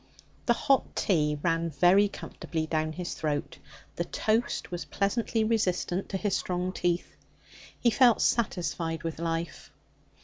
The 0.47 0.53
hot 0.53 0.95
tea 0.95 1.37
ran 1.43 1.69
very 1.69 2.07
comfortably 2.07 2.65
down 2.65 2.93
his 2.93 3.13
throat; 3.13 3.59
the 3.97 4.03
toast 4.05 4.71
was 4.71 4.85
pleasantly 4.85 5.43
resistant 5.43 6.09
to 6.09 6.17
his 6.17 6.35
strong 6.35 6.73
teeth. 6.73 7.15
He 7.79 7.91
felt 7.91 8.19
satisfied 8.19 9.03
with 9.03 9.19
life. 9.19 9.69